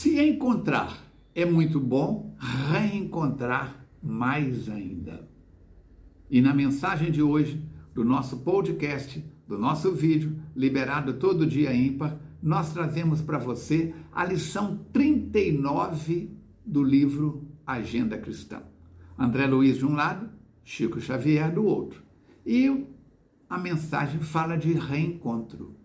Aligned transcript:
Se 0.00 0.18
encontrar 0.18 0.98
é 1.34 1.44
muito 1.44 1.78
bom, 1.78 2.34
reencontrar 2.38 3.86
mais 4.02 4.66
ainda. 4.70 5.28
E 6.30 6.40
na 6.40 6.54
mensagem 6.54 7.10
de 7.10 7.22
hoje, 7.22 7.62
do 7.92 8.02
nosso 8.02 8.38
podcast, 8.38 9.22
do 9.46 9.58
nosso 9.58 9.92
vídeo, 9.92 10.40
liberado 10.56 11.12
todo 11.18 11.46
dia 11.46 11.74
ímpar, 11.74 12.18
nós 12.42 12.72
trazemos 12.72 13.20
para 13.20 13.36
você 13.36 13.94
a 14.10 14.24
lição 14.24 14.78
39 14.90 16.30
do 16.64 16.82
livro 16.82 17.46
Agenda 17.66 18.16
Cristã. 18.16 18.62
André 19.18 19.46
Luiz 19.46 19.76
de 19.76 19.84
um 19.84 19.92
lado, 19.92 20.30
Chico 20.64 20.98
Xavier 20.98 21.52
do 21.52 21.66
outro. 21.66 22.02
E 22.46 22.86
a 23.50 23.58
mensagem 23.58 24.20
fala 24.20 24.56
de 24.56 24.72
reencontro. 24.72 25.76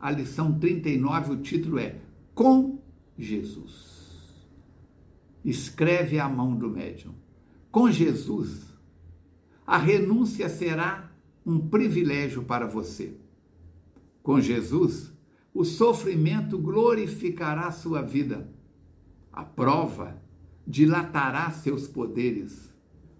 A 0.00 0.10
lição 0.10 0.58
39, 0.58 1.34
o 1.34 1.36
título 1.36 1.78
é 1.78 2.00
Com 2.34 2.81
Jesus. 3.22 3.92
Escreve 5.44 6.18
a 6.18 6.28
mão 6.28 6.54
do 6.54 6.68
médium. 6.68 7.14
Com 7.70 7.90
Jesus, 7.90 8.66
a 9.66 9.78
renúncia 9.78 10.48
será 10.48 11.10
um 11.44 11.58
privilégio 11.68 12.42
para 12.42 12.66
você. 12.66 13.16
Com 14.22 14.40
Jesus, 14.40 15.12
o 15.54 15.64
sofrimento 15.64 16.58
glorificará 16.58 17.70
sua 17.70 18.02
vida. 18.02 18.48
A 19.32 19.44
prova 19.44 20.22
dilatará 20.66 21.50
seus 21.50 21.88
poderes. 21.88 22.72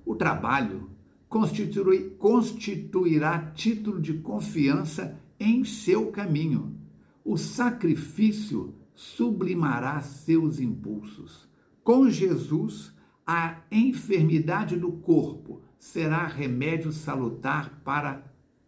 O 0.04 0.14
trabalho 0.14 0.90
constitui, 1.28 2.10
constituirá 2.18 3.52
título 3.54 4.00
de 4.00 4.14
confiança 4.14 5.18
em 5.40 5.64
seu 5.64 6.12
caminho. 6.12 6.76
O 7.24 7.36
sacrifício 7.36 8.74
sublimará 9.02 10.00
seus 10.00 10.60
impulsos. 10.60 11.48
Com 11.82 12.08
Jesus, 12.08 12.94
a 13.26 13.56
enfermidade 13.70 14.76
do 14.76 14.92
corpo 14.92 15.60
será 15.76 16.24
remédio 16.24 16.92
salutar 16.92 17.80
para 17.84 18.24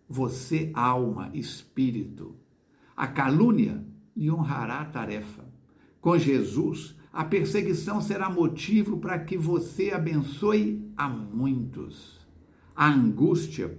você, 0.08 0.72
alma, 0.74 1.30
espírito. 1.32 2.34
A 2.96 3.06
calúnia 3.06 3.84
lhe 4.16 4.28
honrará 4.28 4.80
a 4.80 4.84
tarefa. 4.84 5.44
Com 6.00 6.18
Jesus, 6.18 6.96
a 7.12 7.24
perseguição 7.24 8.00
será 8.00 8.28
motivo 8.28 8.98
para 8.98 9.20
que 9.20 9.38
você 9.38 9.92
abençoe 9.92 10.84
a 10.96 11.08
muitos. 11.08 12.26
A 12.74 12.90
angústia 12.90 13.78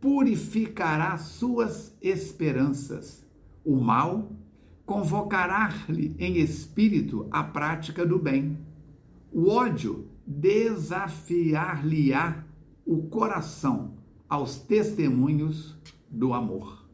purificará 0.00 1.18
suas 1.18 1.96
esperanças. 2.00 3.26
O 3.64 3.76
mal 3.76 4.30
convocará-lhe 4.86 6.16
em 6.16 6.38
espírito 6.38 7.26
a 7.30 7.42
prática 7.42 8.06
do 8.06 8.18
bem. 8.18 8.56
O 9.32 9.50
ódio 9.50 10.06
desafiar-lhe-á 10.24 12.44
o 12.86 13.02
coração 13.08 13.96
aos 14.28 14.60
testemunhos 14.60 15.74
do 16.08 16.32
amor. 16.32 16.86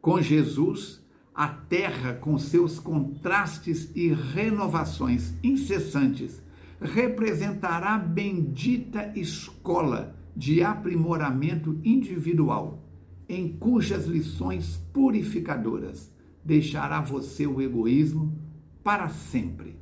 Com 0.00 0.20
Jesus, 0.20 1.02
a 1.34 1.48
terra, 1.48 2.14
com 2.14 2.38
seus 2.38 2.78
contrastes 2.78 3.90
e 3.96 4.12
renovações 4.12 5.34
incessantes, 5.42 6.40
representará 6.80 7.98
bendita 7.98 9.10
escola 9.16 10.16
de 10.36 10.62
aprimoramento 10.62 11.80
individual, 11.82 12.84
em 13.28 13.56
cujas 13.56 14.06
lições 14.06 14.76
purificadoras 14.92 16.16
deixará 16.44 17.00
você 17.00 17.46
o 17.46 17.60
egoísmo 17.60 18.36
para 18.82 19.08
sempre 19.08 19.78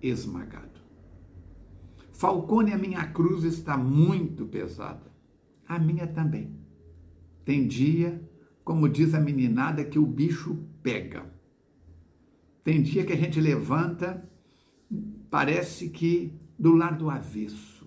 esmagado. 0.00 0.80
Falcone, 2.12 2.72
a 2.72 2.78
minha 2.78 3.04
cruz 3.06 3.44
está 3.44 3.76
muito 3.76 4.46
pesada. 4.46 5.12
A 5.66 5.78
minha 5.78 6.06
também. 6.06 6.56
Tem 7.44 7.66
dia, 7.66 8.20
como 8.64 8.88
diz 8.88 9.14
a 9.14 9.20
meninada, 9.20 9.84
que 9.84 9.98
o 9.98 10.06
bicho 10.06 10.58
pega. 10.82 11.26
Tem 12.64 12.82
dia 12.82 13.04
que 13.04 13.12
a 13.12 13.16
gente 13.16 13.40
levanta, 13.40 14.28
parece 15.30 15.88
que 15.90 16.38
do 16.58 16.74
lado 16.74 17.08
avesso 17.08 17.78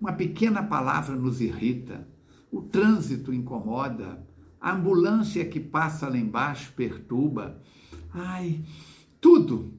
uma 0.00 0.12
pequena 0.12 0.62
palavra 0.62 1.16
nos 1.16 1.40
irrita, 1.40 2.06
o 2.50 2.62
trânsito 2.62 3.32
incomoda, 3.32 4.24
a 4.60 4.74
ambulância 4.74 5.44
que 5.44 5.60
passa 5.60 6.08
lá 6.08 6.16
embaixo 6.16 6.72
perturba. 6.74 7.60
Ai, 8.12 8.62
tudo 9.20 9.74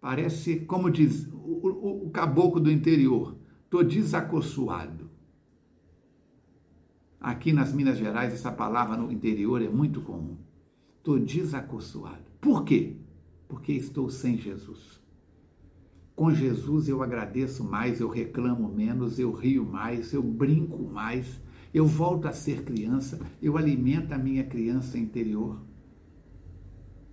parece, 0.00 0.56
como 0.60 0.90
diz 0.90 1.28
o, 1.32 1.68
o, 1.68 2.06
o 2.06 2.10
caboclo 2.10 2.60
do 2.60 2.70
interior, 2.70 3.36
estou 3.64 3.84
desacossuado. 3.84 5.10
Aqui 7.20 7.52
nas 7.52 7.72
Minas 7.72 7.98
Gerais, 7.98 8.34
essa 8.34 8.50
palavra 8.50 8.96
no 8.96 9.12
interior 9.12 9.62
é 9.62 9.68
muito 9.68 10.00
comum. 10.00 10.36
Estou 10.98 11.20
desacossuado. 11.20 12.24
Por 12.40 12.64
quê? 12.64 12.96
Porque 13.48 13.72
estou 13.72 14.10
sem 14.10 14.36
Jesus. 14.36 15.00
Com 16.16 16.32
Jesus 16.32 16.88
eu 16.88 17.02
agradeço 17.02 17.62
mais, 17.62 18.00
eu 18.00 18.08
reclamo 18.08 18.68
menos, 18.68 19.20
eu 19.20 19.30
rio 19.32 19.64
mais, 19.64 20.12
eu 20.12 20.22
brinco 20.22 20.82
mais, 20.82 21.40
eu 21.72 21.86
volto 21.86 22.28
a 22.28 22.32
ser 22.32 22.64
criança, 22.64 23.20
eu 23.40 23.56
alimento 23.56 24.12
a 24.12 24.18
minha 24.18 24.44
criança 24.44 24.98
interior. 24.98 25.60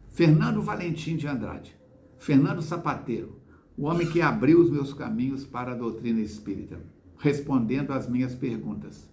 Fernando 0.10 0.62
Valentim 0.62 1.16
de 1.16 1.28
Andrade, 1.28 1.76
Fernando 2.18 2.62
Sapateiro, 2.62 3.40
o 3.78 3.86
homem 3.86 4.10
que 4.10 4.22
abriu 4.22 4.60
os 4.60 4.70
meus 4.70 4.94
caminhos 4.94 5.46
para 5.46 5.72
a 5.72 5.76
doutrina 5.76 6.20
espírita, 6.20 6.80
respondendo 7.18 7.92
às 7.92 8.10
minhas 8.10 8.36
perguntas. 8.36 9.10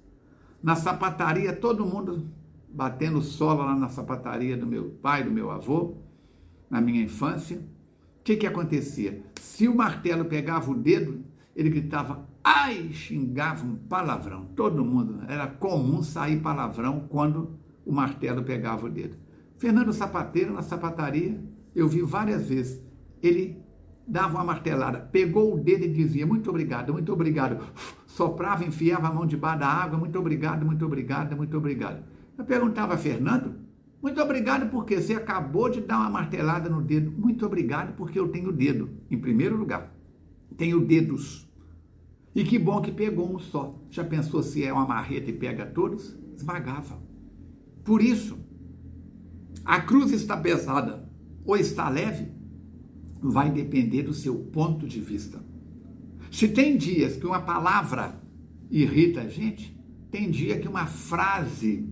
Na 0.62 0.74
sapataria, 0.74 1.54
todo 1.54 1.86
mundo 1.86 2.28
batendo 2.68 3.22
sola 3.22 3.64
lá 3.64 3.76
na 3.76 3.88
sapataria 3.88 4.56
do 4.56 4.66
meu 4.66 4.90
pai, 5.00 5.22
do 5.22 5.30
meu 5.30 5.50
avô, 5.50 5.94
na 6.68 6.80
minha 6.80 7.02
infância 7.02 7.62
que, 8.26 8.36
que 8.36 8.46
acontecia? 8.46 9.22
Se 9.40 9.68
o 9.68 9.74
martelo 9.74 10.24
pegava 10.24 10.68
o 10.68 10.74
dedo, 10.74 11.24
ele 11.54 11.70
gritava, 11.70 12.28
ai, 12.46 12.92
xingava 12.92 13.66
um 13.66 13.74
palavrão. 13.74 14.44
Todo 14.54 14.84
mundo, 14.84 15.18
era 15.26 15.48
comum 15.48 16.00
sair 16.00 16.40
palavrão 16.40 17.00
quando 17.08 17.58
o 17.84 17.90
martelo 17.90 18.44
pegava 18.44 18.86
o 18.86 18.88
dedo. 18.88 19.16
Fernando 19.58 19.92
Sapateiro, 19.92 20.54
na 20.54 20.62
sapataria, 20.62 21.42
eu 21.74 21.88
vi 21.88 22.02
várias 22.02 22.48
vezes, 22.48 22.80
ele 23.20 23.60
dava 24.06 24.36
uma 24.36 24.44
martelada, 24.44 25.00
pegou 25.00 25.54
o 25.54 25.58
dedo 25.58 25.86
e 25.86 25.92
dizia, 25.92 26.24
muito 26.24 26.48
obrigado, 26.48 26.92
muito 26.92 27.12
obrigado. 27.12 27.58
Soprava, 28.06 28.64
enfiava 28.64 29.08
a 29.08 29.12
mão 29.12 29.26
debaixo 29.26 29.58
da 29.58 29.66
água, 29.66 29.98
muito 29.98 30.16
obrigado, 30.16 30.64
muito 30.64 30.86
obrigado, 30.86 31.36
muito 31.36 31.56
obrigado. 31.56 32.04
Eu 32.38 32.44
perguntava, 32.44 32.96
Fernando, 32.96 33.56
muito 34.00 34.22
obrigado 34.22 34.70
porque 34.70 35.00
você 35.00 35.14
acabou 35.14 35.68
de 35.68 35.80
dar 35.80 35.98
uma 35.98 36.10
martelada 36.10 36.68
no 36.70 36.80
dedo. 36.80 37.10
Muito 37.10 37.44
obrigado 37.44 37.96
porque 37.96 38.20
eu 38.20 38.28
tenho 38.28 38.52
dedo, 38.52 38.88
em 39.10 39.18
primeiro 39.18 39.56
lugar. 39.56 39.92
Tenho 40.56 40.80
dedos. 40.80 41.46
E 42.36 42.44
que 42.44 42.58
bom 42.58 42.82
que 42.82 42.92
pegou 42.92 43.34
um 43.34 43.38
só. 43.38 43.82
Já 43.90 44.04
pensou 44.04 44.42
se 44.42 44.62
é 44.62 44.70
uma 44.70 44.86
marreta 44.86 45.30
e 45.30 45.32
pega 45.32 45.64
todos? 45.64 46.14
Esmagava. 46.36 47.02
Por 47.82 48.02
isso, 48.02 48.38
a 49.64 49.80
cruz 49.80 50.12
está 50.12 50.36
pesada 50.36 51.10
ou 51.46 51.56
está 51.56 51.88
leve, 51.88 52.28
vai 53.22 53.50
depender 53.50 54.02
do 54.02 54.12
seu 54.12 54.34
ponto 54.34 54.86
de 54.86 55.00
vista. 55.00 55.42
Se 56.30 56.46
tem 56.46 56.76
dias 56.76 57.16
que 57.16 57.26
uma 57.26 57.40
palavra 57.40 58.20
irrita 58.70 59.22
a 59.22 59.28
gente, 59.28 59.74
tem 60.10 60.30
dia 60.30 60.60
que 60.60 60.68
uma 60.68 60.84
frase 60.84 61.88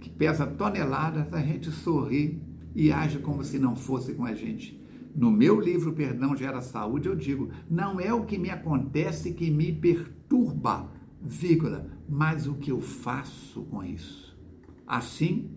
que 0.00 0.10
pesa 0.10 0.46
toneladas, 0.46 1.32
a 1.32 1.40
gente 1.40 1.70
sorri 1.70 2.42
e 2.74 2.92
age 2.92 3.20
como 3.20 3.42
se 3.42 3.58
não 3.58 3.74
fosse 3.74 4.12
com 4.12 4.26
a 4.26 4.34
gente. 4.34 4.81
No 5.14 5.30
meu 5.30 5.60
livro 5.60 5.92
Perdão 5.92 6.36
Gera 6.36 6.60
Saúde, 6.60 7.08
eu 7.08 7.14
digo: 7.14 7.50
não 7.68 8.00
é 8.00 8.12
o 8.12 8.24
que 8.24 8.38
me 8.38 8.50
acontece 8.50 9.32
que 9.32 9.50
me 9.50 9.72
perturba, 9.72 10.90
vírgula, 11.20 11.90
mas 12.08 12.46
o 12.46 12.54
que 12.54 12.72
eu 12.72 12.80
faço 12.80 13.62
com 13.64 13.84
isso. 13.84 14.36
Assim, 14.86 15.56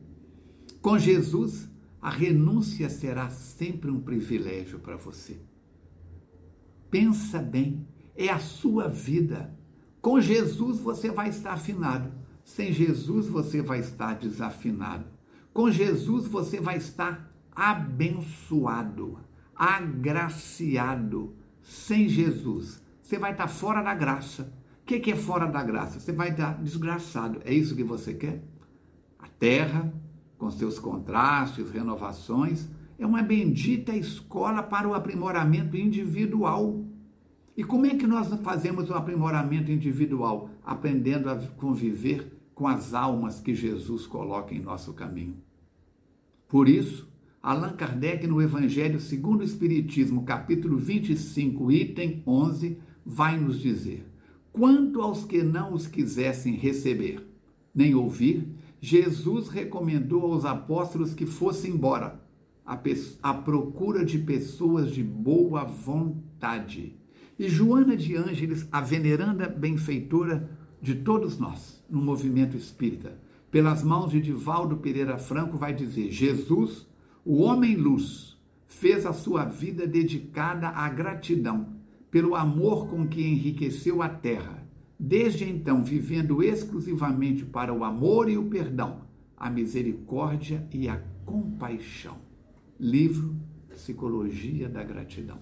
com 0.81 0.97
Jesus, 0.99 1.69
a 2.01 2.09
renúncia 2.09 2.89
será 2.89 3.29
sempre 3.29 3.89
um 3.89 3.99
privilégio 3.99 4.79
para 4.79 4.97
você. 4.97 5.39
Pensa 6.91 7.39
bem, 7.39 7.87
é 8.15 8.29
a 8.29 8.39
sua 8.39 8.87
vida. 8.87 9.57
Com 10.01 10.21
Jesus 10.21 10.79
você 10.79 11.09
vai 11.09 11.29
estar 11.29 11.53
afinado. 11.53 12.11
Sem 12.43 12.71
Jesus 12.71 13.27
você 13.27 13.61
vai 13.61 13.79
estar 13.79 14.13
desafinado. 14.13 15.05
Com 15.51 15.71
Jesus 15.71 16.27
você 16.27 16.59
vai 16.59 16.77
estar 16.77 17.35
abençoado, 17.55 19.17
agraciado. 19.55 21.35
Sem 21.61 22.07
Jesus 22.07 22.85
você 23.05 23.19
vai 23.19 23.33
estar 23.33 23.47
fora 23.47 23.83
da 23.83 23.93
graça. 23.93 24.51
O 24.81 24.85
que 24.85 25.11
é 25.11 25.15
fora 25.15 25.45
da 25.45 25.63
graça? 25.63 25.99
Você 25.99 26.11
vai 26.11 26.31
estar 26.31 26.59
desgraçado. 26.59 27.39
É 27.45 27.53
isso 27.53 27.75
que 27.75 27.83
você 27.83 28.15
quer? 28.15 28.43
A 29.19 29.27
terra, 29.27 29.93
com 30.39 30.49
seus 30.49 30.79
contrastes, 30.79 31.69
renovações, 31.69 32.67
é 32.97 33.05
uma 33.05 33.21
bendita 33.21 33.95
escola 33.95 34.63
para 34.63 34.87
o 34.87 34.95
aprimoramento 34.95 35.77
individual. 35.77 36.83
E 37.55 37.63
como 37.63 37.85
é 37.85 37.91
que 37.91 38.07
nós 38.07 38.27
fazemos 38.41 38.89
o 38.89 38.95
aprimoramento 38.95 39.71
individual? 39.71 40.49
Aprendendo 40.63 41.29
a 41.29 41.37
conviver 41.57 42.35
com 42.55 42.67
as 42.67 42.95
almas 42.95 43.39
que 43.39 43.53
Jesus 43.53 44.07
coloca 44.07 44.55
em 44.55 44.59
nosso 44.59 44.93
caminho. 44.93 45.37
Por 46.47 46.67
isso, 46.67 47.07
Allan 47.45 47.73
Kardec, 47.73 48.25
no 48.25 48.41
Evangelho 48.41 48.99
segundo 48.99 49.41
o 49.41 49.43
Espiritismo, 49.43 50.23
capítulo 50.23 50.79
25, 50.79 51.71
item 51.71 52.23
11, 52.25 52.79
vai 53.05 53.39
nos 53.39 53.59
dizer: 53.59 54.03
Quanto 54.51 54.99
aos 54.99 55.25
que 55.25 55.43
não 55.43 55.71
os 55.71 55.85
quisessem 55.85 56.55
receber, 56.55 57.23
nem 57.71 57.93
ouvir, 57.93 58.47
Jesus 58.81 59.47
recomendou 59.47 60.33
aos 60.33 60.43
apóstolos 60.43 61.13
que 61.13 61.27
fossem 61.27 61.73
embora, 61.73 62.19
à 62.65 63.33
procura 63.35 64.03
de 64.03 64.17
pessoas 64.17 64.89
de 64.89 65.03
boa 65.03 65.63
vontade. 65.65 66.97
E 67.37 67.47
Joana 67.47 67.95
de 67.95 68.15
Ângeles, 68.15 68.67
a 68.71 68.81
veneranda 68.81 69.47
benfeitora 69.47 70.49
de 70.81 70.95
todos 70.95 71.37
nós, 71.37 71.85
no 71.87 72.01
movimento 72.01 72.57
espírita, 72.57 73.19
pelas 73.51 73.83
mãos 73.83 74.09
de 74.09 74.19
Divaldo 74.19 74.77
Pereira 74.77 75.19
Franco, 75.19 75.59
vai 75.59 75.75
dizer: 75.75 76.09
Jesus, 76.09 76.87
o 77.25 77.41
homem 77.41 77.75
luz, 77.75 78.37
fez 78.67 79.03
a 79.03 79.11
sua 79.11 79.45
vida 79.45 79.87
dedicada 79.87 80.69
à 80.69 80.87
gratidão 80.87 81.73
pelo 82.11 82.35
amor 82.35 82.87
com 82.87 83.07
que 83.07 83.19
enriqueceu 83.19 84.03
a 84.03 84.07
terra, 84.07 84.63
desde 84.99 85.43
então 85.43 85.83
vivendo 85.83 86.43
exclusivamente 86.43 87.43
para 87.43 87.73
o 87.73 87.83
amor 87.83 88.29
e 88.29 88.37
o 88.37 88.45
perdão, 88.47 89.01
a 89.35 89.49
misericórdia 89.49 90.67
e 90.71 90.87
a 90.87 91.01
compaixão. 91.25 92.17
Livro 92.79 93.35
Psicologia 93.69 94.69
da 94.69 94.83
Gratidão. 94.83 95.39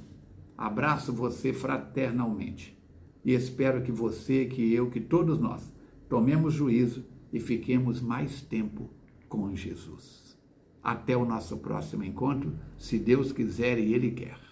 Abraço 0.58 1.12
você 1.12 1.52
fraternalmente 1.52 2.80
e 3.26 3.34
espero 3.34 3.84
que 3.84 3.92
você, 3.92 4.46
que 4.46 4.74
eu, 4.74 4.90
que 4.90 5.02
todos 5.02 5.38
nós 5.38 5.70
tomemos 6.08 6.54
juízo 6.54 7.04
e 7.32 7.42
fiquemos 7.42 8.00
mais 8.00 8.42
tempo 8.42 8.90
com 9.28 9.54
Jesus. 9.54 10.23
Até 10.84 11.16
o 11.16 11.26
nosso 11.26 11.58
próximo 11.58 12.04
encontro, 12.04 12.54
se 12.78 13.00
Deus 13.00 13.32
quiser 13.32 13.80
e 13.80 13.94
Ele 13.94 14.12
quer. 14.12 14.43